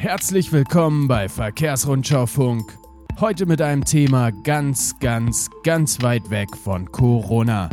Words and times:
Herzlich 0.00 0.50
willkommen 0.50 1.08
bei 1.08 1.28
Verkehrsrundschaufunk. 1.28 2.72
Heute 3.20 3.44
mit 3.44 3.60
einem 3.60 3.84
Thema 3.84 4.30
ganz, 4.30 4.98
ganz, 4.98 5.50
ganz 5.62 6.00
weit 6.00 6.30
weg 6.30 6.56
von 6.56 6.90
Corona. 6.90 7.68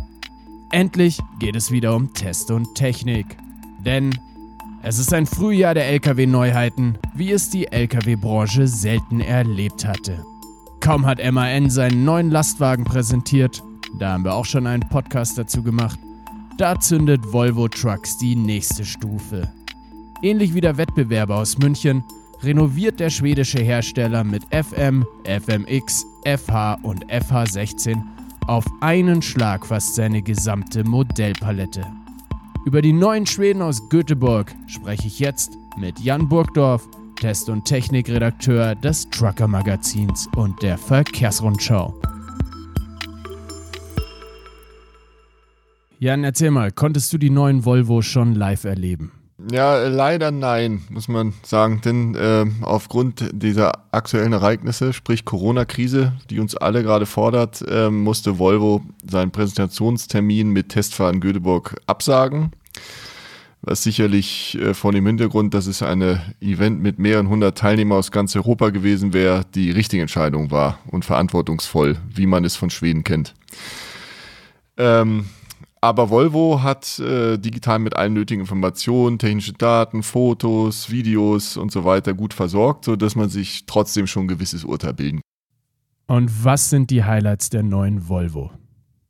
Endlich 0.73 1.21
geht 1.39 1.55
es 1.55 1.71
wieder 1.71 1.95
um 1.95 2.13
Test 2.13 2.51
und 2.51 2.75
Technik. 2.75 3.37
Denn 3.85 4.13
es 4.83 4.99
ist 4.99 5.13
ein 5.13 5.25
Frühjahr 5.25 5.73
der 5.73 5.87
Lkw-Neuheiten, 5.87 6.97
wie 7.15 7.31
es 7.31 7.49
die 7.49 7.71
Lkw-Branche 7.71 8.67
selten 8.67 9.21
erlebt 9.21 9.85
hatte. 9.85 10.21
Kaum 10.81 11.05
hat 11.05 11.19
MAN 11.31 11.69
seinen 11.69 12.03
neuen 12.03 12.29
Lastwagen 12.29 12.83
präsentiert, 12.83 13.63
da 13.99 14.11
haben 14.11 14.25
wir 14.25 14.33
auch 14.33 14.43
schon 14.45 14.67
einen 14.67 14.89
Podcast 14.89 15.37
dazu 15.37 15.63
gemacht, 15.63 15.97
da 16.57 16.77
zündet 16.77 17.31
Volvo 17.31 17.69
Trucks 17.69 18.17
die 18.17 18.35
nächste 18.35 18.83
Stufe. 18.83 19.49
Ähnlich 20.21 20.53
wie 20.55 20.61
der 20.61 20.77
Wettbewerber 20.77 21.35
aus 21.35 21.57
München 21.59 22.03
renoviert 22.41 22.99
der 22.99 23.09
schwedische 23.09 23.59
Hersteller 23.59 24.23
mit 24.23 24.43
FM, 24.45 25.05
FMX, 25.25 26.05
FH 26.25 26.79
und 26.83 27.05
FH16 27.05 28.01
auf 28.47 28.65
einen 28.81 29.21
Schlag 29.21 29.65
fast 29.65 29.95
seine 29.95 30.21
gesamte 30.21 30.83
Modellpalette. 30.83 31.85
Über 32.65 32.81
die 32.81 32.93
neuen 32.93 33.25
Schweden 33.25 33.61
aus 33.61 33.89
Göteborg 33.89 34.53
spreche 34.67 35.07
ich 35.07 35.19
jetzt 35.19 35.51
mit 35.77 35.99
Jan 35.99 36.27
Burgdorf, 36.27 36.87
Test- 37.15 37.49
und 37.49 37.65
Technikredakteur 37.65 38.75
des 38.75 39.09
Trucker 39.09 39.47
Magazins 39.47 40.27
und 40.35 40.61
der 40.61 40.77
Verkehrsrundschau. 40.77 41.93
Jan, 45.99 46.23
erzähl 46.23 46.51
mal, 46.51 46.71
konntest 46.71 47.11
du 47.13 47.17
die 47.17 47.31
neuen 47.31 47.65
Volvo 47.65 48.01
schon 48.01 48.35
live 48.35 48.65
erleben? 48.65 49.16
Ja, 49.39 49.87
leider 49.87 50.31
nein, 50.31 50.81
muss 50.89 51.07
man 51.07 51.33
sagen. 51.43 51.81
Denn 51.85 52.15
äh, 52.15 52.45
aufgrund 52.61 53.29
dieser 53.33 53.83
aktuellen 53.91 54.33
Ereignisse, 54.33 54.93
sprich 54.93 55.25
Corona-Krise, 55.25 56.13
die 56.31 56.39
uns 56.39 56.55
alle 56.55 56.81
gerade 56.81 57.05
fordert, 57.05 57.63
äh, 57.69 57.91
musste 57.91 58.39
Volvo 58.39 58.81
seinen 59.07 59.29
Präsentationstermin 59.31 60.49
mit 60.49 60.69
Testfahren 60.69 61.19
Göteborg 61.19 61.75
absagen. 61.85 62.51
Was 63.61 63.83
sicherlich 63.83 64.57
äh, 64.59 64.73
vor 64.73 64.91
dem 64.91 65.05
Hintergrund, 65.05 65.53
dass 65.53 65.67
es 65.67 65.83
eine 65.83 66.21
Event 66.41 66.81
mit 66.81 66.97
mehreren 66.97 67.29
hundert 67.29 67.59
Teilnehmern 67.59 67.99
aus 67.99 68.11
ganz 68.11 68.35
Europa 68.35 68.71
gewesen 68.71 69.13
wäre, 69.13 69.45
die 69.53 69.69
richtige 69.69 70.01
Entscheidung 70.01 70.49
war 70.49 70.79
und 70.87 71.05
verantwortungsvoll, 71.05 71.97
wie 72.11 72.25
man 72.25 72.43
es 72.43 72.55
von 72.55 72.71
Schweden 72.71 73.03
kennt. 73.03 73.35
Ähm, 74.77 75.25
aber 75.81 76.09
Volvo 76.09 76.61
hat 76.63 76.99
äh, 76.99 77.37
digital 77.37 77.79
mit 77.79 77.95
allen 77.95 78.13
nötigen 78.13 78.41
Informationen, 78.41 79.19
technische 79.19 79.53
Daten, 79.53 80.03
Fotos, 80.03 80.89
Videos 80.89 81.57
und 81.57 81.71
so 81.71 81.85
weiter 81.85 82.13
gut 82.13 82.33
versorgt, 82.33 82.85
sodass 82.85 83.15
man 83.15 83.29
sich 83.29 83.65
trotzdem 83.65 84.07
schon 84.07 84.25
ein 84.25 84.27
gewisses 84.27 84.63
Urteil 84.63 84.93
bilden 84.93 85.21
kann. 86.07 86.17
Und 86.17 86.43
was 86.43 86.69
sind 86.69 86.89
die 86.89 87.03
Highlights 87.03 87.49
der 87.49 87.63
neuen 87.63 88.07
Volvo? 88.07 88.51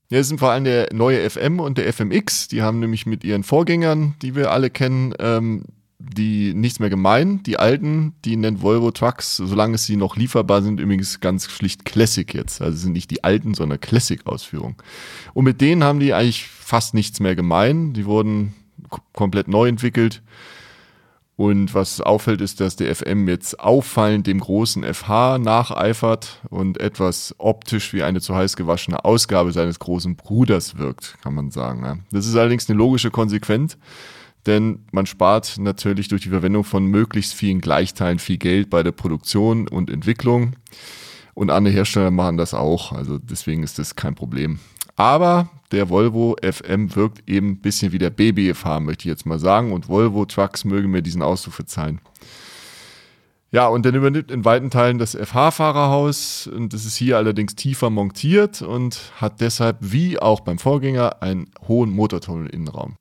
Ja, 0.10 0.20
es 0.20 0.30
sind 0.30 0.40
vor 0.40 0.52
allem 0.52 0.64
der 0.64 0.90
neue 0.94 1.30
FM 1.30 1.60
und 1.60 1.78
der 1.78 1.92
FMX. 1.92 2.48
Die 2.48 2.62
haben 2.62 2.80
nämlich 2.80 3.06
mit 3.06 3.24
ihren 3.24 3.44
Vorgängern, 3.44 4.16
die 4.22 4.36
wir 4.36 4.52
alle 4.52 4.70
kennen, 4.70 5.14
ähm, 5.20 5.64
die 6.14 6.54
nichts 6.54 6.80
mehr 6.80 6.90
gemein. 6.90 7.44
Die 7.44 7.58
alten, 7.58 8.14
die 8.26 8.36
nennt 8.36 8.62
Volvo 8.62 8.92
Trucks, 8.92 9.38
solange 9.38 9.78
sie 9.78 9.96
noch 9.96 10.16
lieferbar 10.16 10.62
sind, 10.62 10.80
übrigens 10.80 11.20
ganz 11.20 11.50
schlicht 11.50 11.86
Classic 11.86 12.34
jetzt. 12.34 12.62
Also 12.62 12.78
sind 12.78 12.94
nicht 12.94 13.12
die 13.12 13.24
alten, 13.24 13.54
sondern 13.54 13.80
Classic-Ausführungen. 13.80 14.76
Und 15.34 15.46
mit 15.46 15.62
denen 15.62 15.84
haben 15.84 16.00
die 16.00 16.14
eigentlich 16.14 16.48
fast 16.48 16.94
nichts 16.94 17.20
mehr 17.20 17.36
gemein. 17.36 17.94
Die 17.94 18.06
wurden 18.06 18.54
komplett 19.14 19.48
neu 19.48 19.68
entwickelt. 19.68 20.22
Und 21.36 21.76
was 21.76 22.02
auffällt, 22.02 22.42
ist, 22.42 22.60
dass 22.62 22.78
der 22.78 22.94
FM 22.96 23.28
jetzt 23.28 23.60
auffallend 23.60 24.26
dem 24.26 24.40
großen 24.40 24.84
FH 24.84 25.38
nacheifert 25.38 26.42
und 26.50 26.80
etwas 26.80 27.36
optisch 27.38 27.94
wie 27.94 28.02
eine 28.02 28.22
zu 28.22 28.36
heiß 28.36 28.56
gewaschene 28.56 29.06
Ausgabe 29.06 29.52
seines 29.52 29.78
großen 29.78 30.16
Bruders 30.16 30.80
wirkt, 30.80 31.16
kann 31.22 31.36
man 31.36 31.52
sagen. 31.52 32.06
Das 32.12 32.26
ist 32.26 32.36
allerdings 32.36 32.68
eine 32.68 32.78
logische 32.80 33.12
Konsequenz 33.12 33.78
denn 34.48 34.86
man 34.92 35.06
spart 35.06 35.58
natürlich 35.60 36.08
durch 36.08 36.24
die 36.24 36.30
Verwendung 36.30 36.64
von 36.64 36.86
möglichst 36.86 37.34
vielen 37.34 37.62
Gleichteilen 37.62 38.20
viel 38.20 38.38
Geld 38.38 38.70
bei 38.70 38.82
der 38.82 38.92
Produktion 38.92 39.68
und 39.68 39.90
Entwicklung. 39.90 40.56
Und 41.34 41.52
andere 41.52 41.74
Hersteller 41.74 42.10
machen 42.10 42.38
das 42.38 42.54
auch, 42.54 42.92
also 42.94 43.20
deswegen 43.20 43.62
ist 43.62 43.78
das 43.78 43.96
kein 43.96 44.16
Problem. 44.16 44.60
Aber 44.96 45.50
der 45.72 45.90
Volvo 45.90 46.36
FM 46.42 46.96
wirkt 46.96 47.30
eben 47.30 47.50
ein 47.52 47.62
bisschen 47.62 47.92
wie 47.92 48.00
der 48.00 48.10
BBFH, 48.10 48.80
möchte 48.80 49.02
ich 49.02 49.12
jetzt 49.12 49.28
mal 49.28 49.38
sagen. 49.38 49.72
Und 49.72 49.88
Volvo 49.88 50.26
Trucks 50.26 50.66
mögen 50.66 50.90
mir 50.90 51.04
diesen 51.04 51.22
Ausdruck 51.22 51.54
verzeihen. 51.54 52.02
Ja, 53.52 53.68
und 53.68 53.86
dann 53.86 53.96
übernimmt 53.96 54.32
in 54.32 54.44
weiten 54.44 54.72
Teilen 54.72 54.98
das 54.98 55.16
FH-Fahrerhaus 55.16 56.48
und 56.48 56.74
das 56.74 56.86
ist 56.86 56.98
hier 56.98 57.16
allerdings 57.16 57.56
tiefer 57.56 57.90
montiert 57.90 58.62
und 58.62 59.14
hat 59.16 59.40
deshalb 59.40 59.78
wie 59.80 60.20
auch 60.20 60.42
beim 60.42 60.60
Vorgänger 60.60 61.22
einen 61.22 61.52
hohen 61.68 61.92
Motortunnel-Innenraum. 61.92 62.98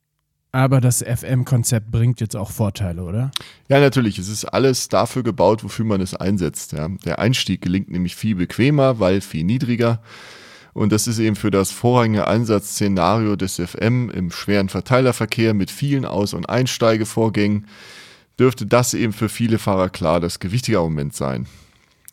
Aber 0.57 0.81
das 0.81 1.03
FM-Konzept 1.03 1.91
bringt 1.91 2.19
jetzt 2.23 2.35
auch 2.35 2.51
Vorteile, 2.51 3.03
oder? 3.03 3.31
Ja, 3.69 3.79
natürlich. 3.79 4.19
Es 4.19 4.29
ist 4.29 4.47
alles 4.47 4.89
dafür 4.89 5.23
gebaut, 5.23 5.63
wofür 5.63 5.85
man 5.85 6.01
es 6.01 6.15
einsetzt. 6.15 6.73
Ja. 6.73 6.89
Der 7.05 7.19
Einstieg 7.19 7.61
gelingt 7.61 7.91
nämlich 7.91 8.17
viel 8.17 8.37
bequemer, 8.37 8.99
weil 8.99 9.21
viel 9.21 9.45
niedriger. 9.45 10.01
Und 10.73 10.93
das 10.93 11.09
ist 11.09 11.19
eben 11.19 11.37
für 11.37 11.51
das 11.51 11.73
vorrangige 11.73 12.27
Einsatzszenario 12.27 13.37
des 13.37 13.57
FM 13.57 14.09
im 14.09 14.31
schweren 14.31 14.71
Verteilerverkehr 14.71 15.53
mit 15.53 15.71
vielen 15.71 16.07
Aus- 16.07 16.33
und 16.33 16.49
Einsteigevorgängen, 16.49 17.67
dürfte 18.39 18.65
das 18.65 18.95
eben 18.95 19.13
für 19.13 19.29
viele 19.29 19.59
Fahrer 19.59 19.91
klar 19.91 20.21
das 20.21 20.41
gewichtige 20.41 20.79
Moment 20.79 21.15
sein. 21.15 21.47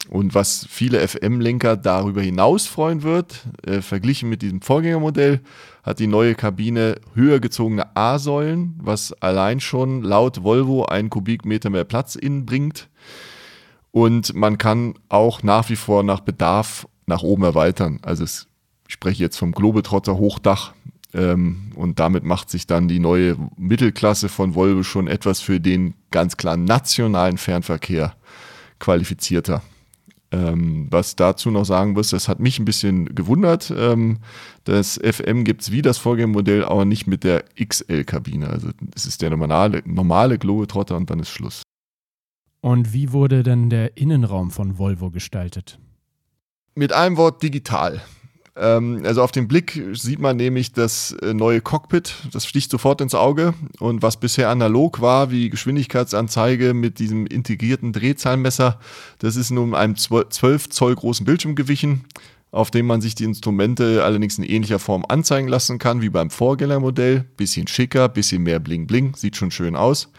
Und 0.10 0.36
was 0.36 0.68
viele 0.70 1.00
FM-Lenker 1.08 1.78
darüber 1.78 2.22
hinaus 2.22 2.68
freuen 2.68 3.04
wird, 3.04 3.46
äh, 3.66 3.80
verglichen 3.80 4.28
mit 4.28 4.42
diesem 4.42 4.62
Vorgängermodell, 4.62 5.40
hat 5.84 6.00
die 6.00 6.08
neue 6.08 6.34
Kabine 6.34 6.96
höher 7.14 7.40
gezogene 7.40 7.96
A-Säulen, 7.96 8.80
was 8.82 9.14
allein 9.22 9.60
schon 9.60 10.02
laut 10.02 10.44
Volvo 10.44 10.86
einen 10.86 11.10
Kubikmeter 11.10 11.70
mehr 11.70 11.84
Platz 11.84 12.16
innen 12.16 12.46
bringt. 12.46 12.90
Und 13.92 14.34
man 14.34 14.58
kann 14.58 14.96
auch 15.10 15.44
nach 15.44 15.70
wie 15.70 15.76
vor 15.76 16.02
nach 16.04 16.22
Bedarf 16.22 16.88
nach 17.06 17.22
oben 17.22 17.44
erweitern. 17.44 18.00
Also 18.02 18.24
ich 18.24 18.48
spreche 18.88 19.22
jetzt 19.22 19.38
vom 19.38 19.52
Globetrotter 19.52 20.18
Hochdach. 20.18 20.74
Ähm, 21.14 21.72
und 21.76 22.00
damit 22.00 22.24
macht 22.24 22.50
sich 22.50 22.66
dann 22.66 22.88
die 22.88 23.00
neue 23.00 23.38
Mittelklasse 23.56 24.30
von 24.30 24.56
Volvo 24.56 24.84
schon 24.84 25.08
etwas 25.08 25.42
für 25.42 25.60
den 25.60 25.94
ganz 26.10 26.38
klar 26.38 26.58
nationalen 26.58 27.38
Fernverkehr 27.38 28.16
qualifizierter. 28.80 29.62
Ähm, 30.34 30.88
was 30.90 31.16
dazu 31.16 31.52
noch 31.52 31.64
sagen 31.64 31.94
muss, 31.94 32.10
das 32.10 32.28
hat 32.28 32.40
mich 32.40 32.58
ein 32.58 32.66
bisschen 32.66 33.14
gewundert. 33.14 33.72
Ähm, 33.78 34.18
das 34.64 35.00
FM 35.04 35.44
gibt 35.44 35.62
es 35.62 35.72
wie 35.72 35.84
das 35.84 36.00
Vorgängermodell, 36.00 36.66
aber 36.66 36.86
nicht 36.86 37.06
mit 37.06 37.24
der 37.24 37.46
XL-Kabine. 37.64 38.50
Also 38.50 38.70
es 38.96 39.06
ist 39.06 39.22
der 39.22 39.30
normale, 39.30 39.84
normale 39.86 40.40
Globetrotter 40.40 40.98
und 40.98 41.12
dann 41.12 41.20
ist 41.20 41.30
Schluss. 41.30 41.62
Und 42.62 42.94
wie 42.94 43.12
wurde 43.12 43.44
denn 43.44 43.70
der 43.70 43.96
Innenraum 43.96 44.50
von 44.50 44.80
Volvo 44.80 45.12
gestaltet? 45.12 45.78
Mit 46.74 46.94
einem 46.94 47.18
Wort 47.18 47.44
digital. 47.44 48.02
Ähm, 48.56 49.02
also 49.06 49.24
auf 49.24 49.32
den 49.32 49.48
Blick 49.48 49.82
sieht 49.94 50.20
man 50.20 50.38
nämlich 50.38 50.74
das 50.74 51.12
äh, 51.22 51.34
neue 51.34 51.62
Cockpit, 51.62 52.16
das 52.32 52.46
sticht 52.46 52.70
sofort 52.70 53.02
ins 53.02 53.16
Auge. 53.16 53.54
Und 53.80 54.02
was 54.02 54.18
bisher 54.18 54.50
analog 54.50 55.02
war, 55.02 55.32
wie 55.32 55.50
Geschwindigkeitsanzeige 55.50 56.74
mit 56.74 57.00
diesem 57.00 57.26
integrierten 57.26 57.94
Drehzahlmesser, 57.94 58.80
das 59.20 59.36
ist 59.36 59.52
nun 59.52 59.74
einem 59.74 59.96
12 59.96 60.70
Zoll 60.70 60.96
großen 60.96 61.26
Bildschirm 61.26 61.56
gewichen, 61.56 62.06
auf 62.52 62.70
dem 62.70 62.86
man 62.86 63.02
sich 63.02 63.16
die 63.16 63.24
Instrumente 63.24 64.04
allerdings 64.04 64.38
in 64.38 64.44
ähnlicher 64.44 64.80
Form 64.80 65.06
anzeigen 65.08 65.48
lassen 65.48 65.80
kann 65.80 66.02
wie 66.02 66.10
beim 66.10 66.30
Vorgängermodell. 66.30 67.26
Bisschen 67.36 67.68
schicker, 67.68 68.08
bisschen 68.08 68.44
mehr 68.44 68.60
Bling 68.60 68.86
Bling, 68.86 69.16
sieht 69.16 69.36
schon 69.36 69.50
schön 69.50 69.76
aus. 69.76 70.10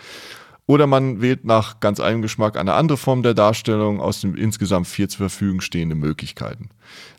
Oder 0.67 0.87
man 0.87 1.21
wählt 1.21 1.45
nach 1.45 1.81
ganz 1.81 2.01
eigenem 2.01 2.23
Geschmack 2.23 2.57
eine 2.57 2.73
andere 2.75 2.97
Form 2.97 3.23
der 3.23 3.35
Darstellung 3.35 4.01
aus 4.01 4.23
den 4.23 4.35
insgesamt 4.35 4.87
vier 4.87 5.09
zur 5.09 5.29
Verfügung 5.29 5.61
stehenden 5.61 5.99
Möglichkeiten. 5.99 6.71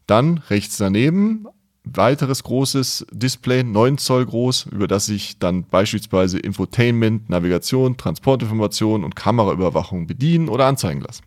Dann 0.08 0.40
rechts 0.50 0.78
daneben 0.78 1.46
weiteres 1.84 2.44
großes 2.44 3.06
Display, 3.12 3.64
9 3.64 4.00
Zoll 4.00 4.26
groß, 4.26 4.68
über 4.72 4.88
das 4.88 5.06
sich 5.06 5.38
dann 5.38 5.66
beispielsweise 5.66 6.40
Infotainment, 6.40 7.30
Navigation, 7.30 7.98
Transportinformation 7.98 9.04
und 9.04 9.16
Kameraüberwachung 9.16 10.08
bedienen 10.08 10.50
oder 10.50 10.66
anzeigen 10.66 11.02
lassen. 11.02 11.24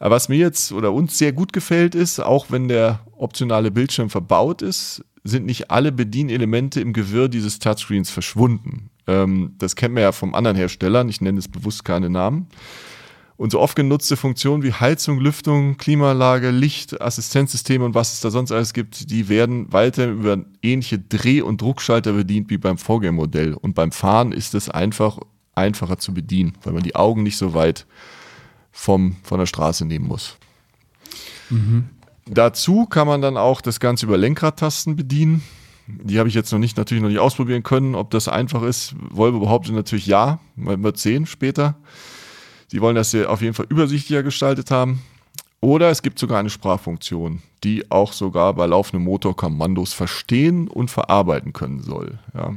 Aber 0.00 0.16
was 0.16 0.28
mir 0.28 0.38
jetzt 0.38 0.72
oder 0.72 0.92
uns 0.92 1.16
sehr 1.16 1.32
gut 1.32 1.52
gefällt 1.52 1.94
ist, 1.94 2.18
auch 2.18 2.46
wenn 2.50 2.66
der 2.66 3.00
optionale 3.16 3.70
Bildschirm 3.70 4.10
verbaut 4.10 4.60
ist, 4.60 5.04
sind 5.24 5.46
nicht 5.46 5.70
alle 5.70 5.92
Bedienelemente 5.92 6.80
im 6.80 6.92
Gewirr 6.92 7.28
dieses 7.28 7.58
Touchscreens 7.58 8.10
verschwunden. 8.10 8.90
Ähm, 9.06 9.54
das 9.58 9.76
kennt 9.76 9.94
man 9.94 10.02
ja 10.02 10.12
vom 10.12 10.34
anderen 10.34 10.56
Herstellern, 10.56 11.08
ich 11.08 11.20
nenne 11.20 11.38
es 11.38 11.48
bewusst 11.48 11.84
keine 11.84 12.10
Namen. 12.10 12.48
Und 13.36 13.50
so 13.50 13.60
oft 13.60 13.74
genutzte 13.74 14.16
Funktionen 14.16 14.62
wie 14.62 14.72
Heizung, 14.72 15.18
Lüftung, 15.18 15.76
Klimaanlage, 15.76 16.50
Licht, 16.50 17.00
Assistenzsysteme 17.00 17.84
und 17.84 17.94
was 17.94 18.12
es 18.12 18.20
da 18.20 18.30
sonst 18.30 18.52
alles 18.52 18.72
gibt, 18.72 19.10
die 19.10 19.28
werden 19.28 19.72
weiter 19.72 20.08
über 20.08 20.44
ähnliche 20.62 20.98
Dreh- 20.98 21.42
und 21.42 21.60
Druckschalter 21.60 22.12
bedient 22.12 22.50
wie 22.50 22.58
beim 22.58 22.78
Vorgängermodell. 22.78 23.54
Und 23.54 23.74
beim 23.74 23.90
Fahren 23.90 24.30
ist 24.32 24.54
es 24.54 24.68
einfach 24.68 25.18
einfacher 25.54 25.98
zu 25.98 26.14
bedienen, 26.14 26.52
weil 26.62 26.72
man 26.72 26.82
die 26.82 26.94
Augen 26.94 27.22
nicht 27.22 27.36
so 27.36 27.54
weit 27.54 27.86
vom, 28.70 29.16
von 29.22 29.38
der 29.38 29.46
Straße 29.46 29.84
nehmen 29.86 30.06
muss. 30.06 30.36
Mhm. 31.50 31.88
Dazu 32.34 32.86
kann 32.86 33.06
man 33.06 33.20
dann 33.20 33.36
auch 33.36 33.60
das 33.60 33.78
Ganze 33.80 34.06
über 34.06 34.16
Lenkradtasten 34.16 34.96
bedienen. 34.96 35.42
Die 35.86 36.18
habe 36.18 36.28
ich 36.28 36.34
jetzt 36.34 36.52
noch 36.52 36.58
nicht 36.58 36.76
natürlich 36.76 37.02
noch 37.02 37.10
nicht 37.10 37.18
ausprobieren 37.18 37.62
können, 37.62 37.94
ob 37.94 38.10
das 38.10 38.28
einfach 38.28 38.62
ist. 38.62 38.94
Volvo 39.10 39.40
behauptet 39.40 39.74
natürlich 39.74 40.06
ja, 40.06 40.38
man 40.56 40.82
wird 40.82 40.98
sehen 40.98 41.26
später. 41.26 41.76
Die 42.70 42.80
wollen 42.80 42.96
das 42.96 43.12
ja 43.12 43.26
auf 43.26 43.42
jeden 43.42 43.54
Fall 43.54 43.66
übersichtlicher 43.68 44.22
gestaltet 44.22 44.70
haben. 44.70 45.02
Oder 45.60 45.90
es 45.90 46.02
gibt 46.02 46.18
sogar 46.18 46.40
eine 46.40 46.50
Sprachfunktion, 46.50 47.42
die 47.62 47.90
auch 47.90 48.12
sogar 48.12 48.54
bei 48.54 48.66
laufendem 48.66 49.04
Motor 49.04 49.36
Kommandos 49.36 49.92
verstehen 49.92 50.68
und 50.68 50.90
verarbeiten 50.90 51.52
können 51.52 51.82
soll. 51.82 52.18
Ja. 52.34 52.54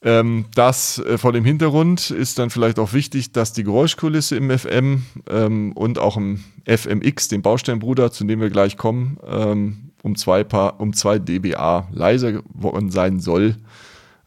Ähm, 0.00 0.44
das 0.54 0.98
äh, 0.98 1.18
vor 1.18 1.32
dem 1.32 1.44
Hintergrund 1.44 2.10
ist 2.10 2.38
dann 2.38 2.50
vielleicht 2.50 2.78
auch 2.78 2.92
wichtig, 2.92 3.32
dass 3.32 3.52
die 3.52 3.64
Geräuschkulisse 3.64 4.36
im 4.36 4.56
FM 4.56 5.02
ähm, 5.28 5.72
und 5.72 5.98
auch 5.98 6.16
im 6.16 6.44
FMX, 6.66 7.28
dem 7.28 7.42
Baustellenbruder, 7.42 8.12
zu 8.12 8.24
dem 8.24 8.40
wir 8.40 8.50
gleich 8.50 8.76
kommen, 8.76 9.18
ähm, 9.26 9.90
um, 10.02 10.14
zwei 10.14 10.44
Paar, 10.44 10.80
um 10.80 10.92
zwei 10.92 11.18
dBA 11.18 11.88
leiser 11.92 12.42
sein 12.88 13.18
soll 13.18 13.56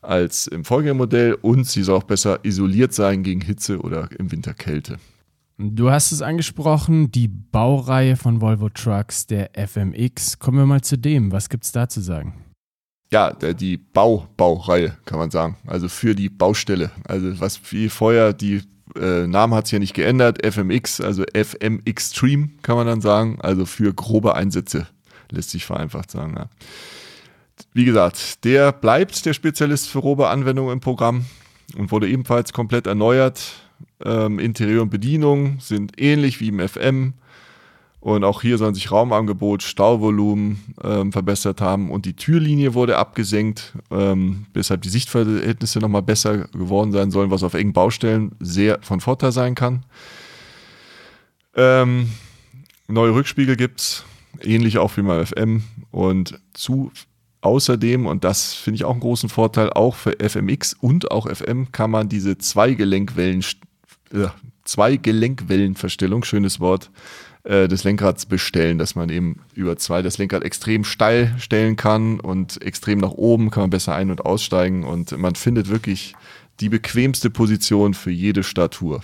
als 0.01 0.47
im 0.47 0.65
Vorgängermodell 0.65 1.35
und 1.35 1.67
sie 1.67 1.83
soll 1.83 1.97
auch 1.97 2.03
besser 2.03 2.39
isoliert 2.43 2.93
sein 2.93 3.23
gegen 3.23 3.41
Hitze 3.41 3.79
oder 3.79 4.09
im 4.17 4.31
Winter 4.31 4.53
Kälte. 4.53 4.97
Du 5.57 5.91
hast 5.91 6.11
es 6.11 6.23
angesprochen, 6.23 7.11
die 7.11 7.27
Baureihe 7.27 8.17
von 8.17 8.41
Volvo 8.41 8.69
Trucks, 8.69 9.27
der 9.27 9.51
FMX. 9.53 10.39
Kommen 10.39 10.57
wir 10.57 10.65
mal 10.65 10.81
zu 10.81 10.97
dem. 10.97 11.31
Was 11.31 11.49
gibt 11.49 11.65
es 11.65 11.71
da 11.71 11.87
zu 11.87 12.01
sagen? 12.01 12.33
Ja, 13.11 13.31
die 13.33 13.77
Bau-Baureihe, 13.77 14.97
kann 15.05 15.19
man 15.19 15.31
sagen. 15.31 15.57
Also 15.67 15.89
für 15.89 16.15
die 16.15 16.29
Baustelle. 16.29 16.91
Also 17.05 17.39
was 17.39 17.59
wie 17.71 17.89
vorher, 17.89 18.33
die 18.33 18.61
äh, 18.95 19.27
Name 19.27 19.55
hat 19.55 19.67
sich 19.67 19.73
ja 19.73 19.79
nicht 19.79 19.93
geändert, 19.93 20.45
FMX, 20.45 21.01
also 21.01 21.23
FM 21.33 21.81
Extreme 21.85 22.49
kann 22.61 22.77
man 22.77 22.87
dann 22.87 23.01
sagen. 23.01 23.37
Also 23.41 23.65
für 23.65 23.93
grobe 23.93 24.35
Einsätze, 24.35 24.87
lässt 25.29 25.49
sich 25.49 25.65
vereinfacht 25.65 26.09
sagen. 26.11 26.35
Ja. 26.37 26.49
Wie 27.73 27.85
gesagt, 27.85 28.43
der 28.45 28.71
bleibt 28.71 29.25
der 29.25 29.33
Spezialist 29.33 29.89
für 29.89 30.01
grobe 30.01 30.29
Anwendungen 30.29 30.73
im 30.73 30.79
Programm 30.79 31.25
und 31.77 31.91
wurde 31.91 32.09
ebenfalls 32.09 32.53
komplett 32.53 32.87
erneuert. 32.87 33.41
Ähm, 34.03 34.39
Interieur 34.39 34.83
und 34.83 34.89
Bedienung 34.89 35.59
sind 35.59 35.99
ähnlich 35.99 36.39
wie 36.39 36.47
im 36.47 36.65
FM. 36.65 37.13
Und 38.01 38.23
auch 38.23 38.41
hier 38.41 38.57
sollen 38.57 38.73
sich 38.73 38.91
Raumangebot, 38.91 39.61
Stauvolumen 39.61 40.73
ähm, 40.83 41.11
verbessert 41.11 41.61
haben 41.61 41.91
und 41.91 42.05
die 42.05 42.15
Türlinie 42.15 42.73
wurde 42.73 42.97
abgesenkt, 42.97 43.73
ähm, 43.91 44.47
weshalb 44.55 44.81
die 44.81 44.89
Sichtverhältnisse 44.89 45.77
nochmal 45.77 46.01
besser 46.01 46.47
geworden 46.47 46.91
sein 46.91 47.11
sollen, 47.11 47.29
was 47.29 47.43
auf 47.43 47.53
engen 47.53 47.73
Baustellen 47.73 48.31
sehr 48.39 48.79
von 48.81 49.01
Vorteil 49.01 49.31
sein 49.31 49.53
kann. 49.53 49.85
Ähm, 51.55 52.09
neue 52.87 53.13
Rückspiegel 53.13 53.55
gibt 53.55 53.81
es, 53.81 54.03
ähnlich 54.41 54.79
auch 54.79 54.97
wie 54.97 55.03
beim 55.03 55.23
FM. 55.23 55.63
Und 55.91 56.39
zu 56.53 56.91
außerdem, 57.41 58.07
und 58.07 58.23
das 58.23 58.53
finde 58.53 58.77
ich 58.77 58.83
auch 58.83 58.91
einen 58.91 58.99
großen 58.99 59.29
Vorteil, 59.29 59.71
auch 59.71 59.93
für 59.93 60.17
FMX 60.19 60.73
und 60.73 61.11
auch 61.11 61.29
FM 61.29 61.71
kann 61.71 61.91
man 61.91 62.09
diese 62.09 62.39
Zweigelenkwellen, 62.39 63.43
äh, 64.11 64.27
Zweigelenkwellenverstellung, 64.63 66.23
schönes 66.23 66.59
Wort, 66.59 66.89
äh, 67.43 67.67
des 67.67 67.83
Lenkrads 67.83 68.25
bestellen, 68.25 68.77
dass 68.77 68.95
man 68.95 69.09
eben 69.09 69.41
über 69.55 69.77
zwei 69.77 70.01
das 70.01 70.17
Lenkrad 70.17 70.43
extrem 70.43 70.83
steil 70.83 71.35
stellen 71.39 71.75
kann 71.75 72.19
und 72.19 72.61
extrem 72.61 72.99
nach 72.99 73.11
oben 73.11 73.49
kann 73.49 73.63
man 73.63 73.69
besser 73.71 73.95
ein- 73.95 74.11
und 74.11 74.25
aussteigen 74.25 74.83
und 74.83 75.17
man 75.17 75.35
findet 75.35 75.69
wirklich 75.69 76.13
die 76.59 76.69
bequemste 76.69 77.29
Position 77.29 77.93
für 77.93 78.11
jede 78.11 78.43
Statur. 78.43 79.01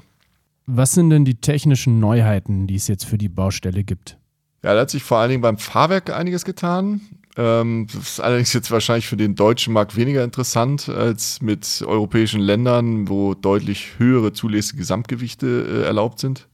Was 0.68 0.94
sind 0.94 1.10
denn 1.10 1.26
die 1.26 1.36
technischen 1.36 2.00
Neuheiten, 2.00 2.68
die 2.68 2.76
es 2.76 2.88
jetzt 2.88 3.06
für 3.06 3.18
die 3.18 3.30
Baustelle 3.30 3.84
gibt? 3.84 4.18
Ja, 4.64 4.74
da 4.74 4.82
hat 4.82 4.90
sich 4.90 5.04
vor 5.04 5.18
allen 5.18 5.30
Dingen 5.30 5.42
beim 5.42 5.58
Fahrwerk 5.58 6.10
einiges 6.10 6.44
getan. 6.44 7.02
Ähm, 7.38 7.88
das 7.94 8.04
ist 8.04 8.20
allerdings 8.20 8.52
jetzt 8.54 8.70
wahrscheinlich 8.72 9.08
für 9.08 9.16
den 9.16 9.36
deutschen 9.36 9.74
Markt 9.74 9.96
weniger 9.96 10.24
interessant 10.24 10.90
als 10.90 11.42
mit 11.42 11.84
europäischen 11.86 12.42
Ländern, 12.42 13.08
wo 13.08 13.34
deutlich 13.34 13.98
höhere 13.98 14.34
zulässige 14.34 14.80
Gesamtgewichte 14.80 15.48
äh, 15.48 15.86
erlaubt 15.86 16.20
sind. 16.20 16.48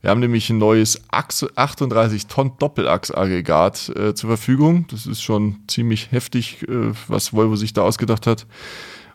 Wir 0.00 0.10
haben 0.10 0.20
nämlich 0.20 0.48
ein 0.48 0.58
neues 0.58 1.02
38 1.10 2.26
Tonnen 2.26 2.52
Doppelachsaggregat 2.58 3.90
äh, 3.90 4.14
zur 4.14 4.28
Verfügung. 4.28 4.86
Das 4.88 5.06
ist 5.06 5.20
schon 5.20 5.56
ziemlich 5.68 6.10
heftig, 6.10 6.66
äh, 6.68 6.92
was 7.08 7.34
Volvo 7.34 7.56
sich 7.56 7.74
da 7.74 7.82
ausgedacht 7.82 8.26
hat. 8.26 8.46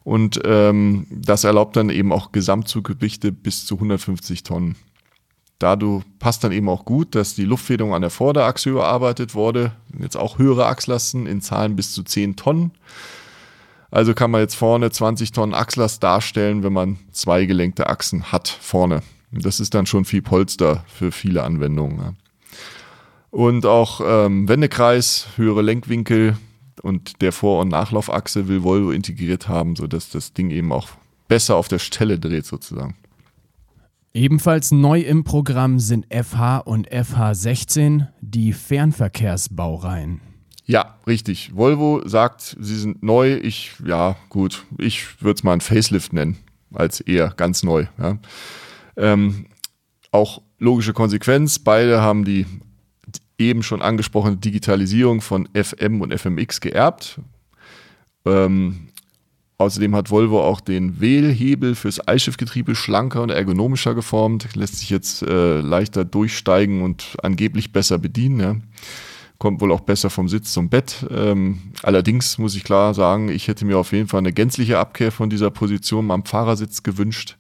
Und 0.03 0.39
ähm, 0.45 1.07
das 1.09 1.43
erlaubt 1.43 1.75
dann 1.75 1.89
eben 1.89 2.13
auch 2.13 2.31
Gesamtzuggewichte 2.31 3.31
bis 3.31 3.65
zu 3.65 3.75
150 3.75 4.43
Tonnen. 4.43 4.75
Dadurch 5.57 6.03
passt 6.19 6.43
dann 6.43 6.51
eben 6.51 6.69
auch 6.69 6.85
gut, 6.85 7.15
dass 7.15 7.33
die 7.33 7.45
Luftfederung 7.45 7.95
an 7.95 8.01
der 8.01 8.11
Vorderachse 8.11 8.69
überarbeitet 8.69 9.33
wurde. 9.33 9.71
Jetzt 9.97 10.17
auch 10.17 10.37
höhere 10.37 10.67
Achslasten 10.67 11.25
in 11.25 11.41
Zahlen 11.41 11.75
bis 11.75 11.93
zu 11.93 12.03
10 12.03 12.35
Tonnen. 12.35 12.71
Also 13.89 14.13
kann 14.13 14.29
man 14.29 14.41
jetzt 14.41 14.55
vorne 14.55 14.91
20 14.91 15.31
Tonnen 15.31 15.55
Achslast 15.55 16.03
darstellen, 16.03 16.61
wenn 16.61 16.73
man 16.73 16.99
zwei 17.11 17.45
gelenkte 17.45 17.87
Achsen 17.87 18.31
hat 18.31 18.49
vorne. 18.49 19.01
Das 19.41 19.59
ist 19.59 19.73
dann 19.73 19.85
schon 19.85 20.05
viel 20.05 20.21
Polster 20.21 20.83
für 20.87 21.11
viele 21.11 21.43
Anwendungen. 21.43 21.97
Ja. 21.99 22.13
Und 23.31 23.65
auch 23.65 24.01
ähm, 24.05 24.47
Wendekreis, 24.47 25.27
höhere 25.35 25.61
Lenkwinkel 25.61 26.37
und 26.81 27.21
der 27.21 27.31
Vor- 27.31 27.61
und 27.61 27.69
Nachlaufachse 27.69 28.47
will 28.47 28.63
Volvo 28.63 28.91
integriert 28.91 29.47
haben, 29.47 29.75
sodass 29.75 30.09
das 30.09 30.33
Ding 30.33 30.51
eben 30.51 30.71
auch 30.71 30.89
besser 31.27 31.55
auf 31.55 31.67
der 31.67 31.79
Stelle 31.79 32.19
dreht 32.19 32.45
sozusagen. 32.45 32.95
Ebenfalls 34.13 34.71
neu 34.71 35.01
im 35.01 35.25
Programm 35.25 35.79
sind 35.79 36.05
FH 36.09 36.59
und 36.59 36.89
FH16, 36.89 38.07
die 38.21 38.53
Fernverkehrsbaureihen. 38.53 40.21
Ja, 40.65 40.95
richtig. 41.05 41.51
Volvo 41.53 42.01
sagt, 42.07 42.55
sie 42.59 42.77
sind 42.77 43.03
neu. 43.03 43.35
Ich, 43.35 43.73
ja, 43.85 44.15
gut, 44.29 44.65
ich 44.77 45.21
würde 45.21 45.37
es 45.37 45.43
mal 45.43 45.53
ein 45.53 45.61
Facelift 45.61 46.13
nennen, 46.13 46.37
als 46.73 47.01
eher 47.01 47.33
ganz 47.35 47.63
neu. 47.63 47.87
Ja. 47.97 48.17
Ähm, 48.97 49.47
auch 50.11 50.41
logische 50.59 50.93
Konsequenz, 50.93 51.59
beide 51.59 52.01
haben 52.01 52.25
die 52.25 52.45
eben 53.37 53.63
schon 53.63 53.81
angesprochene 53.81 54.37
Digitalisierung 54.37 55.21
von 55.21 55.49
FM 55.53 56.01
und 56.01 56.17
FMX 56.17 56.61
geerbt. 56.61 57.19
Ähm, 58.25 58.87
außerdem 59.57 59.95
hat 59.95 60.09
Volvo 60.09 60.41
auch 60.41 60.61
den 60.61 60.99
Wählhebel 61.01 61.75
fürs 61.75 62.05
Eischiffgetriebe 62.07 62.75
schlanker 62.75 63.21
und 63.21 63.29
ergonomischer 63.29 63.93
geformt, 63.93 64.55
lässt 64.55 64.77
sich 64.79 64.89
jetzt 64.89 65.21
äh, 65.21 65.59
leichter 65.59 66.05
durchsteigen 66.05 66.81
und 66.81 67.17
angeblich 67.21 67.73
besser 67.73 67.97
bedienen. 67.97 68.39
Ja. 68.39 68.55
Kommt 69.37 69.59
wohl 69.59 69.73
auch 69.73 69.81
besser 69.81 70.09
vom 70.09 70.29
Sitz 70.29 70.53
zum 70.53 70.69
Bett. 70.69 71.05
Ähm, 71.11 71.73
allerdings 71.83 72.37
muss 72.37 72.55
ich 72.55 72.63
klar 72.63 72.93
sagen, 72.93 73.27
ich 73.27 73.49
hätte 73.49 73.65
mir 73.65 73.77
auf 73.77 73.91
jeden 73.91 74.07
Fall 74.07 74.19
eine 74.19 74.31
gänzliche 74.31 74.79
Abkehr 74.79 75.11
von 75.11 75.29
dieser 75.29 75.51
Position 75.51 76.09
am 76.09 76.23
Fahrersitz 76.23 76.83
gewünscht 76.83 77.37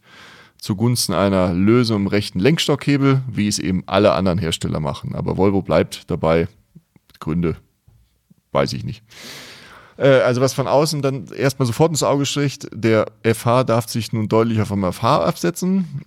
zugunsten 0.57 1.13
einer 1.13 1.53
Lösung 1.53 2.03
im 2.03 2.07
rechten 2.07 2.39
Lenkstockhebel, 2.39 3.21
wie 3.31 3.47
es 3.47 3.59
eben 3.59 3.83
alle 3.85 4.13
anderen 4.13 4.39
Hersteller 4.39 4.79
machen. 4.79 5.15
Aber 5.15 5.37
Volvo 5.37 5.61
bleibt 5.61 6.09
dabei. 6.09 6.47
Gründe 7.19 7.55
weiß 8.55 8.73
ich 8.73 8.83
nicht. 8.83 9.03
Äh, 9.97 10.21
also 10.21 10.41
was 10.41 10.53
von 10.53 10.67
außen 10.67 11.03
dann 11.03 11.27
erstmal 11.27 11.67
sofort 11.67 11.91
ins 11.91 12.01
Auge 12.01 12.25
sticht, 12.25 12.67
der 12.73 13.05
FH 13.23 13.65
darf 13.65 13.87
sich 13.87 14.11
nun 14.13 14.27
deutlicher 14.27 14.65
vom 14.65 14.91
FH 14.91 15.23
absetzen. 15.23 16.01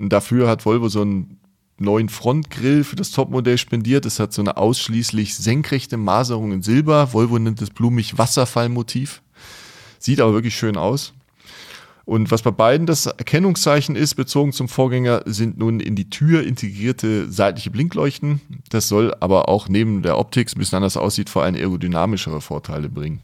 Dafür 0.00 0.48
hat 0.48 0.64
Volvo 0.64 0.88
so 0.88 1.02
einen 1.02 1.40
neuen 1.78 2.08
Frontgrill 2.08 2.84
für 2.84 2.96
das 2.96 3.10
Topmodell 3.10 3.58
spendiert. 3.58 4.06
Es 4.06 4.20
hat 4.20 4.32
so 4.32 4.42
eine 4.42 4.56
ausschließlich 4.56 5.34
senkrechte 5.34 5.96
Maserung 5.96 6.52
in 6.52 6.62
Silber. 6.62 7.12
Volvo 7.12 7.38
nennt 7.38 7.60
es 7.60 7.70
blumig 7.70 8.16
Wasserfallmotiv. 8.16 9.22
Sieht 9.98 10.20
aber 10.20 10.34
wirklich 10.34 10.56
schön 10.56 10.76
aus. 10.76 11.14
Und 12.04 12.30
was 12.30 12.42
bei 12.42 12.50
beiden 12.50 12.86
das 12.86 13.06
Erkennungszeichen 13.06 13.96
ist, 13.96 14.14
bezogen 14.14 14.52
zum 14.52 14.68
Vorgänger, 14.68 15.22
sind 15.24 15.58
nun 15.58 15.80
in 15.80 15.96
die 15.96 16.10
Tür 16.10 16.42
integrierte 16.42 17.30
seitliche 17.30 17.70
Blinkleuchten. 17.70 18.40
Das 18.68 18.88
soll 18.88 19.14
aber 19.20 19.48
auch 19.48 19.68
neben 19.68 20.02
der 20.02 20.18
Optik, 20.18 20.54
ein 20.54 20.58
bisschen 20.58 20.76
anders 20.76 20.98
aussieht, 20.98 21.30
vor 21.30 21.42
allem 21.42 21.54
aerodynamischere 21.54 22.40
Vorteile 22.42 22.90
bringen. 22.90 23.20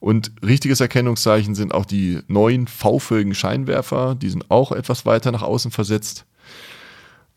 Und 0.00 0.32
richtiges 0.42 0.80
Erkennungszeichen 0.80 1.54
sind 1.54 1.72
auch 1.74 1.84
die 1.84 2.20
neuen 2.26 2.66
V-förmigen 2.66 3.34
Scheinwerfer. 3.34 4.16
Die 4.16 4.30
sind 4.30 4.50
auch 4.50 4.72
etwas 4.72 5.06
weiter 5.06 5.30
nach 5.30 5.42
außen 5.42 5.70
versetzt. 5.70 6.24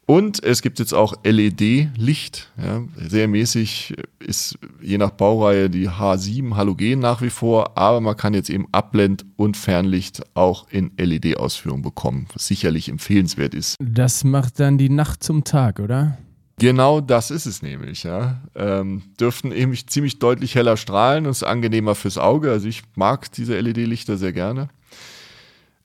Und 0.08 0.44
es 0.44 0.62
gibt 0.62 0.78
jetzt 0.78 0.94
auch 0.94 1.16
LED-Licht. 1.24 2.52
Ja, 2.62 2.84
sehr 2.96 3.28
mäßig 3.28 3.96
ist 4.20 4.58
je 4.82 5.00
nach 5.00 5.10
Baureihe 5.10 5.70
die 5.70 5.90
H7 5.90 6.56
Halogen 6.56 7.00
nach 7.00 7.22
wie 7.22 7.32
vor, 7.32 7.76
aber 7.76 8.02
man 8.02 8.16
kann 8.16 8.36
jetzt 8.36 8.52
eben 8.52 8.68
Abblend- 8.72 9.26
und 9.36 9.58
Fernlicht 9.58 10.22
auch 10.36 10.68
in 10.70 10.92
LED-Ausführung 10.98 11.82
bekommen, 11.82 12.28
was 12.34 12.46
sicherlich 12.46 12.88
empfehlenswert 12.90 13.56
ist. 13.56 13.76
Das 13.80 14.24
macht 14.24 14.60
dann 14.60 14.78
die 14.78 14.90
Nacht 14.90 15.24
zum 15.24 15.44
Tag, 15.44 15.80
oder? 15.80 16.18
Genau 16.60 17.02
das 17.02 17.32
ist 17.32 17.48
es 17.48 17.62
nämlich, 17.62 18.04
ja. 18.04 18.42
Ähm, 18.56 19.02
dürften 19.20 19.52
eben 19.52 19.76
ziemlich 19.88 20.20
deutlich 20.20 20.56
heller 20.56 20.78
strahlen 20.78 21.26
und 21.26 21.32
ist 21.32 21.44
angenehmer 21.44 21.96
fürs 21.96 22.18
Auge. 22.18 22.52
Also 22.52 22.68
ich 22.68 22.84
mag 22.96 23.32
diese 23.32 23.60
LED-Lichter 23.60 24.18
sehr 24.18 24.32
gerne. 24.32 24.70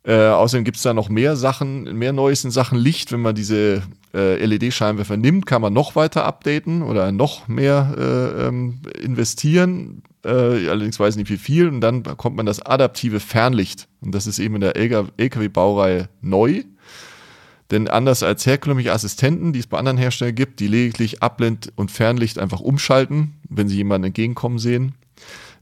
Äh, 0.03 0.29
außerdem 0.29 0.65
gibt 0.65 0.79
es 0.79 0.83
da 0.83 0.95
noch 0.95 1.09
mehr 1.11 1.37
Sachen, 1.37 1.85
mehr 1.97 2.13
Neues 2.13 2.45
in 2.45 2.51
Sachen 2.51 2.79
Licht. 2.79 3.13
Wenn 3.13 3.21
man 3.21 3.35
diese 3.35 3.83
äh, 4.15 4.45
LED-Scheinwerfer 4.45 5.17
nimmt, 5.17 5.47
kann 5.47 5.61
man 5.61 5.73
noch 5.73 5.95
weiter 5.95 6.25
updaten 6.25 6.83
oder 6.83 7.13
noch 7.13 7.49
mehr 7.49 7.95
äh, 7.99 8.47
ähm, 8.47 8.81
investieren. 8.99 10.03
Äh, 10.25 10.69
allerdings 10.69 10.99
weiß 10.99 11.15
ich 11.15 11.19
nicht 11.19 11.31
wie 11.31 11.37
viel. 11.37 11.69
Und 11.69 11.83
dann 11.83 12.03
bekommt 12.03 12.37
man 12.37 12.47
das 12.47 12.65
adaptive 12.65 13.21
Fernlicht. 13.21 13.89
Und 14.01 14.15
das 14.15 14.27
ist 14.27 14.39
eben 14.39 14.55
in 14.55 14.63
der 14.63 14.77
LKW-Baureihe 14.77 16.09
neu. 16.23 16.65
Denn 17.71 17.87
anders 17.87 18.23
als 18.23 18.47
herkömmliche 18.47 18.93
Assistenten, 18.93 19.53
die 19.53 19.61
es 19.61 19.67
bei 19.67 19.79
anderen 19.79 19.99
Herstellern 19.99 20.35
gibt, 20.35 20.61
die 20.61 20.67
lediglich 20.67 21.23
Abblend- 21.23 21.73
und 21.77 21.91
Fernlicht 21.91 22.39
einfach 22.39 22.61
umschalten, 22.61 23.35
wenn 23.49 23.69
sie 23.69 23.77
jemanden 23.77 24.07
entgegenkommen 24.07 24.59
sehen, 24.59 24.95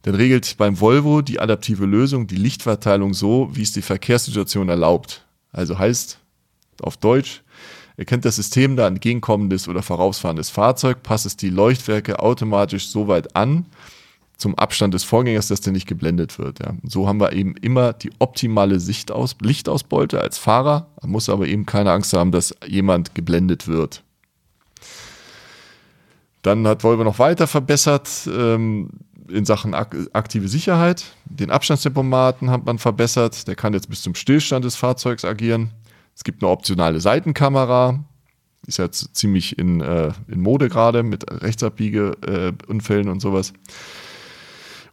dann 0.09 0.15
regelt 0.15 0.57
beim 0.57 0.81
Volvo 0.81 1.21
die 1.21 1.39
adaptive 1.39 1.85
Lösung 1.85 2.27
die 2.27 2.37
Lichtverteilung 2.37 3.13
so, 3.13 3.51
wie 3.53 3.61
es 3.61 3.73
die 3.73 3.83
Verkehrssituation 3.83 4.71
erlaubt. 4.71 5.27
Also 5.53 5.79
heißt 5.79 6.19
auf 6.81 6.97
Deutsch, 6.97 7.43
erkennt 7.99 8.25
das 8.25 8.37
System 8.37 8.75
da 8.75 8.89
entgegenkommendes 8.89 9.69
oder 9.69 9.83
vorausfahrendes 9.83 10.49
Fahrzeug, 10.49 11.03
passt 11.03 11.27
es 11.27 11.37
die 11.37 11.51
Leuchtwerke 11.51 12.21
automatisch 12.21 12.89
so 12.89 13.07
weit 13.07 13.37
an, 13.37 13.67
zum 14.39 14.55
Abstand 14.55 14.95
des 14.95 15.05
Vorgängers, 15.05 15.49
dass 15.49 15.61
der 15.61 15.75
nicht 15.75 15.87
geblendet 15.87 16.39
wird. 16.39 16.61
Ja. 16.61 16.73
So 16.85 17.07
haben 17.07 17.21
wir 17.21 17.35
eben 17.35 17.55
immer 17.59 17.93
die 17.93 18.13
optimale 18.19 18.81
Sichtaus 18.81 19.37
Lichtausbeute 19.43 20.23
als 20.23 20.39
Fahrer. 20.39 20.87
Man 21.03 21.11
muss 21.11 21.29
aber 21.29 21.47
eben 21.47 21.67
keine 21.67 21.93
Angst 21.93 22.15
haben, 22.15 22.33
dass 22.33 22.55
jemand 22.67 23.15
geblendet 23.15 23.69
wird. 23.69 24.03
Dann 26.49 26.67
hat 26.67 26.83
Volvo 26.83 27.05
noch 27.05 27.19
weiter 27.19 27.47
verbessert 27.47 28.09
ähm, 28.27 28.89
in 29.29 29.45
Sachen 29.45 29.75
ak 29.75 29.95
aktive 30.15 30.49
Sicherheit. 30.49 31.05
Den 31.27 31.51
Abstandstempomaten 31.51 32.51
hat 32.51 32.65
man 32.65 32.79
verbessert. 32.79 33.47
Der 33.47 33.55
kann 33.55 33.75
jetzt 33.75 33.91
bis 33.91 34.01
zum 34.01 34.15
Stillstand 34.15 34.65
des 34.65 34.75
Fahrzeugs 34.75 35.27
agieren. 35.27 35.73
Es 36.17 36.25
gibt 36.25 36.43
eine 36.43 36.51
optionale 36.51 37.01
Seitenkamera. 37.01 38.03
Ist 38.67 38.79
jetzt 38.79 39.15
ziemlich 39.15 39.59
in, 39.59 39.83
äh, 39.83 40.13
in 40.27 40.41
Mode 40.41 40.71
gerade 40.71 41.03
mit 41.03 41.31
Rechtsabbiegeunfällen 41.31 43.09
äh, 43.09 43.11
und 43.11 43.21
sowas. 43.21 43.53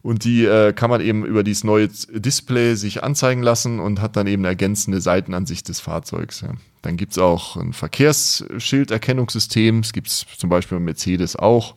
Und 0.02 0.24
die 0.24 0.44
äh, 0.44 0.74
kann 0.74 0.90
man 0.90 1.00
eben 1.00 1.24
über 1.24 1.42
dieses 1.42 1.64
neue 1.64 1.88
Display 1.88 2.74
sich 2.74 3.02
anzeigen 3.02 3.42
lassen 3.42 3.80
und 3.80 4.02
hat 4.02 4.14
dann 4.16 4.26
eben 4.26 4.42
eine 4.42 4.48
ergänzende 4.48 5.00
Seitenansicht 5.00 5.70
des 5.70 5.80
Fahrzeugs. 5.80 6.42
Ja. 6.42 6.50
Dann 6.86 6.96
gibt 6.96 7.12
es 7.12 7.18
auch 7.18 7.56
ein 7.56 7.72
Verkehrsschilderkennungssystem. 7.72 9.82
Das 9.82 9.92
gibt 9.92 10.06
es 10.06 10.24
zum 10.36 10.48
Beispiel 10.48 10.78
bei 10.78 10.84
Mercedes 10.84 11.34
auch. 11.34 11.74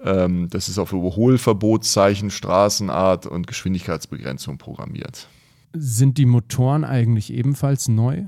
Ähm, 0.00 0.50
das 0.50 0.68
ist 0.68 0.78
auf 0.78 0.92
Überholverbotszeichen, 0.92 2.30
Straßenart 2.30 3.24
und 3.24 3.46
Geschwindigkeitsbegrenzung 3.46 4.58
programmiert. 4.58 5.28
Sind 5.72 6.18
die 6.18 6.26
Motoren 6.26 6.84
eigentlich 6.84 7.32
ebenfalls 7.32 7.88
neu? 7.88 8.24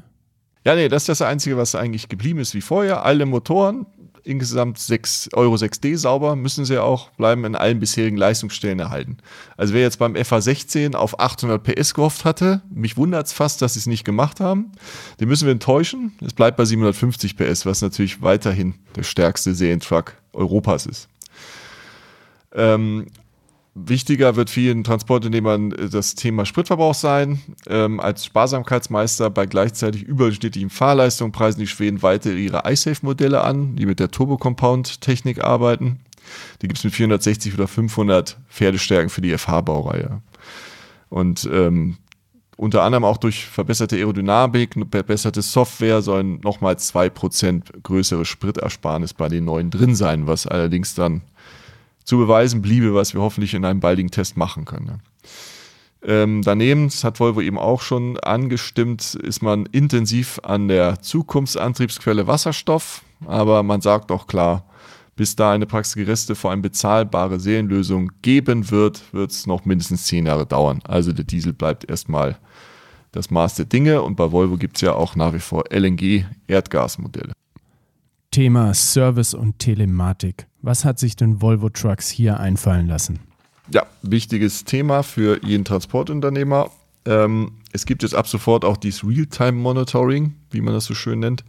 Ja, 0.64 0.74
nee, 0.74 0.88
das 0.88 1.02
ist 1.02 1.08
das 1.08 1.20
Einzige, 1.20 1.58
was 1.58 1.74
eigentlich 1.74 2.08
geblieben 2.08 2.38
ist 2.38 2.54
wie 2.54 2.62
vorher. 2.62 3.04
Alle 3.04 3.26
Motoren 3.26 3.84
insgesamt 4.28 4.78
6 4.78 5.30
Euro 5.32 5.54
6D 5.54 5.96
sauber, 5.96 6.36
müssen 6.36 6.64
sie 6.64 6.80
auch 6.80 7.10
bleiben 7.12 7.44
in 7.44 7.56
allen 7.56 7.80
bisherigen 7.80 8.16
Leistungsstellen 8.16 8.78
erhalten. 8.78 9.16
Also 9.56 9.74
wer 9.74 9.80
jetzt 9.80 9.98
beim 9.98 10.14
FA16 10.14 10.94
auf 10.94 11.18
800 11.18 11.62
PS 11.62 11.94
gehofft 11.94 12.24
hatte, 12.24 12.62
mich 12.70 12.96
wundert 12.96 13.26
es 13.26 13.32
fast, 13.32 13.62
dass 13.62 13.74
sie 13.74 13.80
es 13.80 13.86
nicht 13.86 14.04
gemacht 14.04 14.40
haben. 14.40 14.72
Den 15.18 15.28
müssen 15.28 15.46
wir 15.46 15.52
enttäuschen. 15.52 16.12
Es 16.24 16.34
bleibt 16.34 16.56
bei 16.56 16.64
750 16.64 17.36
PS, 17.36 17.66
was 17.66 17.80
natürlich 17.80 18.22
weiterhin 18.22 18.74
der 18.94 19.02
stärkste 19.02 19.54
Serientruck 19.54 20.14
Europas 20.32 20.86
ist. 20.86 21.08
Ähm, 22.54 23.06
Wichtiger 23.86 24.36
wird 24.36 24.50
vielen 24.50 24.84
Transportunternehmern 24.84 25.72
äh, 25.72 25.88
das 25.88 26.14
Thema 26.14 26.44
Spritverbrauch 26.44 26.94
sein. 26.94 27.40
Ähm, 27.66 28.00
als 28.00 28.24
Sparsamkeitsmeister 28.24 29.30
bei 29.30 29.46
gleichzeitig 29.46 30.02
überdurchschnittlichen 30.02 30.70
Fahrleistungen 30.70 31.32
preisen 31.32 31.60
die 31.60 31.66
Schweden 31.66 32.02
weiter 32.02 32.32
ihre 32.32 32.62
iSafe-Modelle 32.70 33.42
an, 33.42 33.76
die 33.76 33.86
mit 33.86 34.00
der 34.00 34.10
Turbo-Compound-Technik 34.10 35.44
arbeiten. 35.44 36.00
Die 36.60 36.68
gibt 36.68 36.78
es 36.78 36.84
mit 36.84 36.94
460 36.94 37.54
oder 37.54 37.68
500 37.68 38.38
Pferdestärken 38.48 39.08
für 39.08 39.20
die 39.20 39.36
FH-Baureihe. 39.36 40.20
Und 41.08 41.48
ähm, 41.50 41.96
unter 42.56 42.82
anderem 42.82 43.04
auch 43.04 43.18
durch 43.18 43.46
verbesserte 43.46 43.96
Aerodynamik, 43.96 44.74
verbesserte 44.90 45.42
Software 45.42 46.02
sollen 46.02 46.40
nochmal 46.40 46.74
2% 46.74 47.82
größere 47.82 48.24
Spritersparnis 48.24 49.14
bei 49.14 49.28
den 49.28 49.44
neuen 49.44 49.70
drin 49.70 49.94
sein, 49.94 50.26
was 50.26 50.46
allerdings 50.46 50.94
dann 50.94 51.22
zu 52.08 52.16
beweisen 52.16 52.62
bliebe, 52.62 52.94
was 52.94 53.12
wir 53.12 53.20
hoffentlich 53.20 53.52
in 53.52 53.66
einem 53.66 53.80
baldigen 53.80 54.10
Test 54.10 54.38
machen 54.38 54.64
können. 54.64 55.02
Ähm, 56.02 56.40
daneben, 56.42 56.86
das 56.86 57.04
hat 57.04 57.20
Volvo 57.20 57.42
eben 57.42 57.58
auch 57.58 57.82
schon 57.82 58.18
angestimmt, 58.20 59.14
ist 59.14 59.42
man 59.42 59.66
intensiv 59.66 60.40
an 60.42 60.68
der 60.68 61.02
Zukunftsantriebsquelle 61.02 62.26
Wasserstoff, 62.26 63.02
aber 63.26 63.62
man 63.62 63.82
sagt 63.82 64.10
auch 64.10 64.26
klar, 64.26 64.64
bis 65.16 65.36
da 65.36 65.52
eine 65.52 65.66
praxisgereste, 65.66 66.34
vor 66.34 66.50
allem 66.50 66.62
bezahlbare 66.62 67.38
Serienlösung 67.40 68.10
geben 68.22 68.70
wird, 68.70 69.02
wird 69.12 69.30
es 69.30 69.46
noch 69.46 69.66
mindestens 69.66 70.06
zehn 70.06 70.24
Jahre 70.24 70.46
dauern. 70.46 70.80
Also 70.84 71.12
der 71.12 71.26
Diesel 71.26 71.52
bleibt 71.52 71.90
erstmal 71.90 72.38
das 73.12 73.30
Maß 73.30 73.56
der 73.56 73.66
Dinge 73.66 74.00
und 74.00 74.16
bei 74.16 74.32
Volvo 74.32 74.56
gibt 74.56 74.78
es 74.78 74.80
ja 74.80 74.94
auch 74.94 75.14
nach 75.14 75.34
wie 75.34 75.40
vor 75.40 75.64
LNG-Erdgasmodelle. 75.70 77.32
Thema 78.30 78.72
Service 78.72 79.34
und 79.34 79.58
Telematik. 79.58 80.47
Was 80.62 80.84
hat 80.84 80.98
sich 80.98 81.16
denn 81.16 81.40
Volvo 81.40 81.68
Trucks 81.68 82.08
hier 82.08 82.40
einfallen 82.40 82.88
lassen? 82.88 83.20
Ja, 83.72 83.86
wichtiges 84.02 84.64
Thema 84.64 85.02
für 85.02 85.44
jeden 85.44 85.64
Transportunternehmer. 85.64 86.70
Ähm, 87.04 87.52
es 87.72 87.86
gibt 87.86 88.02
jetzt 88.02 88.14
ab 88.14 88.26
sofort 88.26 88.64
auch 88.64 88.76
dieses 88.76 89.04
Real-Time-Monitoring, 89.04 90.34
wie 90.50 90.60
man 90.60 90.74
das 90.74 90.86
so 90.86 90.94
schön 90.94 91.20
nennt. 91.20 91.44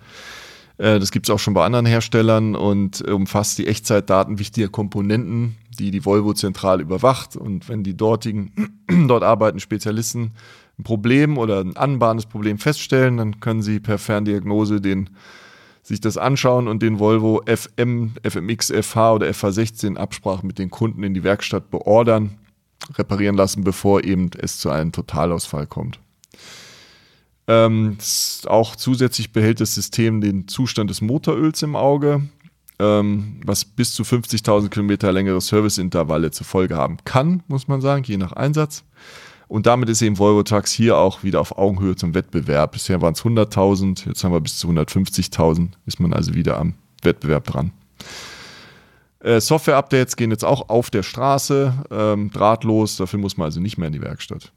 Äh, 0.77 0.99
das 0.99 1.11
gibt 1.11 1.27
es 1.27 1.33
auch 1.33 1.39
schon 1.39 1.53
bei 1.53 1.65
anderen 1.65 1.85
Herstellern 1.85 2.55
und 2.55 3.01
umfasst 3.01 3.57
die 3.57 3.67
Echtzeitdaten 3.67 4.39
wichtiger 4.39 4.69
Komponenten, 4.69 5.57
die 5.77 5.91
die 5.91 6.05
Volvo 6.05 6.33
zentral 6.33 6.81
überwacht. 6.81 7.35
Und 7.35 7.69
wenn 7.69 7.83
die 7.83 7.95
dortigen, 7.95 8.51
dort 9.07 9.23
arbeitenden 9.23 9.61
Spezialisten 9.61 10.31
ein 10.77 10.83
Problem 10.83 11.37
oder 11.37 11.59
ein 11.59 11.77
anbahnendes 11.77 12.25
Problem 12.25 12.57
feststellen, 12.57 13.17
dann 13.17 13.39
können 13.39 13.61
sie 13.61 13.79
per 13.79 13.97
Ferndiagnose 13.97 14.81
den 14.81 15.09
sich 15.89 15.99
das 15.99 16.17
anschauen 16.17 16.67
und 16.67 16.83
den 16.83 16.99
Volvo 16.99 17.41
FM, 17.45 18.13
FMX, 18.23 18.71
FH 18.71 19.13
oder 19.13 19.27
FH16 19.27 19.97
Absprache 19.97 20.45
mit 20.45 20.59
den 20.59 20.69
Kunden 20.69 21.03
in 21.03 21.15
die 21.15 21.23
Werkstatt 21.23 21.71
beordern, 21.71 22.37
reparieren 22.95 23.35
lassen, 23.35 23.63
bevor 23.63 24.03
eben 24.03 24.29
es 24.37 24.59
zu 24.59 24.69
einem 24.69 24.91
Totalausfall 24.91 25.65
kommt. 25.65 25.99
Ähm, 27.47 27.97
auch 28.45 28.75
zusätzlich 28.75 29.33
behält 29.33 29.59
das 29.61 29.73
System 29.73 30.21
den 30.21 30.47
Zustand 30.47 30.91
des 30.91 31.01
Motoröls 31.01 31.63
im 31.63 31.75
Auge, 31.75 32.21
ähm, 32.77 33.41
was 33.43 33.65
bis 33.65 33.95
zu 33.95 34.03
50.000 34.03 34.69
Kilometer 34.69 35.11
längere 35.11 35.41
Serviceintervalle 35.41 36.29
zur 36.29 36.45
Folge 36.45 36.77
haben 36.77 36.97
kann, 37.03 37.41
muss 37.47 37.67
man 37.67 37.81
sagen, 37.81 38.03
je 38.03 38.17
nach 38.17 38.33
Einsatz. 38.33 38.83
Und 39.49 39.65
damit 39.65 39.89
ist 39.89 40.03
eben 40.03 40.19
Volvo 40.19 40.43
Trucks 40.43 40.71
hier 40.71 40.97
auch 40.97 41.23
wieder 41.23 41.41
auf 41.41 41.57
Augenhöhe 41.57 41.95
zum 41.95 42.13
Wettbewerb. 42.13 42.73
Bisher 42.73 43.01
waren 43.01 43.13
es 43.13 43.23
100.000, 43.23 44.07
jetzt 44.07 44.23
haben 44.23 44.31
wir 44.31 44.39
bis 44.39 44.59
zu 44.59 44.69
150.000, 44.69 45.69
ist 45.87 45.99
man 45.99 46.13
also 46.13 46.35
wieder 46.35 46.59
am 46.59 46.75
Wettbewerb 47.01 47.45
dran. 47.45 47.71
Äh, 49.21 49.41
Software-Updates 49.41 50.15
gehen 50.15 50.29
jetzt 50.29 50.45
auch 50.45 50.69
auf 50.69 50.91
der 50.91 51.01
Straße, 51.01 51.73
ähm, 51.89 52.29
drahtlos, 52.29 52.97
dafür 52.97 53.17
muss 53.17 53.37
man 53.37 53.45
also 53.45 53.59
nicht 53.59 53.79
mehr 53.79 53.87
in 53.87 53.93
die 53.93 54.01
Werkstatt. 54.01 54.53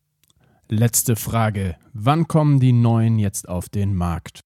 Letzte 0.68 1.16
Frage. 1.16 1.76
Wann 1.94 2.28
kommen 2.28 2.61
die 2.61 2.72
neuen 2.72 3.18
jetzt 3.18 3.49
auf 3.49 3.70
den 3.70 3.96
Markt? 3.96 4.40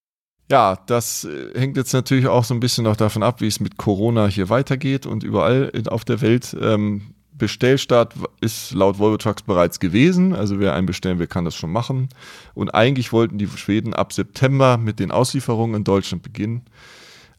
Ja, 0.48 0.78
das 0.86 1.24
äh, 1.24 1.58
hängt 1.58 1.76
jetzt 1.76 1.92
natürlich 1.92 2.28
auch 2.28 2.44
so 2.44 2.54
ein 2.54 2.60
bisschen 2.60 2.84
noch 2.84 2.96
davon 2.96 3.24
ab, 3.24 3.40
wie 3.40 3.48
es 3.48 3.58
mit 3.58 3.78
Corona 3.78 4.28
hier 4.28 4.48
weitergeht 4.48 5.06
und 5.06 5.24
überall 5.24 5.72
auf 5.88 6.04
der 6.04 6.20
Welt. 6.20 6.56
Ähm, 6.60 7.15
Bestellstart 7.38 8.14
ist 8.40 8.72
laut 8.72 8.98
Volvo 8.98 9.16
Trucks 9.16 9.42
bereits 9.42 9.80
gewesen. 9.80 10.34
Also 10.34 10.58
wer 10.58 10.74
einen 10.74 10.86
bestellen 10.86 11.18
will, 11.18 11.26
kann 11.26 11.44
das 11.44 11.54
schon 11.54 11.70
machen. 11.70 12.08
Und 12.54 12.74
eigentlich 12.74 13.12
wollten 13.12 13.38
die 13.38 13.48
Schweden 13.48 13.94
ab 13.94 14.12
September 14.12 14.78
mit 14.78 14.98
den 14.98 15.10
Auslieferungen 15.10 15.76
in 15.76 15.84
Deutschland 15.84 16.22
beginnen. 16.22 16.62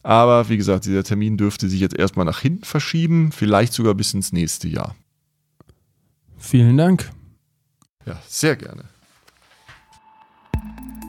Aber 0.02 0.48
wie 0.48 0.56
gesagt, 0.56 0.86
dieser 0.86 1.04
Termin 1.04 1.36
dürfte 1.36 1.68
sich 1.68 1.80
jetzt 1.80 1.98
erstmal 1.98 2.24
nach 2.24 2.40
hinten 2.40 2.64
verschieben, 2.64 3.32
vielleicht 3.32 3.72
sogar 3.72 3.94
bis 3.94 4.14
ins 4.14 4.32
nächste 4.32 4.68
Jahr. 4.68 4.94
Vielen 6.38 6.76
Dank. 6.76 7.10
Ja, 8.06 8.20
sehr 8.26 8.56
gerne. 8.56 8.84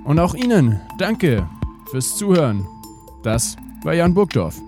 Und 0.04 0.20
auch 0.20 0.34
Ihnen 0.34 0.82
danke 0.98 1.48
fürs 1.92 2.18
Zuhören. 2.18 2.68
Das 3.24 3.56
war 3.84 3.94
Jan 3.94 4.14
Burgdorf. 4.14 4.60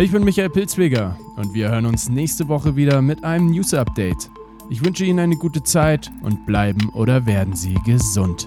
Ich 0.00 0.12
bin 0.12 0.24
Michael 0.24 0.48
Pilzweger 0.48 1.18
und 1.36 1.52
wir 1.52 1.68
hören 1.68 1.84
uns 1.84 2.08
nächste 2.08 2.48
Woche 2.48 2.74
wieder 2.74 3.02
mit 3.02 3.22
einem 3.22 3.50
News 3.50 3.74
Update. 3.74 4.30
Ich 4.70 4.82
wünsche 4.82 5.04
Ihnen 5.04 5.18
eine 5.18 5.36
gute 5.36 5.62
Zeit 5.62 6.10
und 6.22 6.46
bleiben 6.46 6.88
oder 6.94 7.26
werden 7.26 7.54
Sie 7.54 7.74
gesund. 7.84 8.46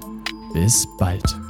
Bis 0.51 0.87
bald. 0.97 1.42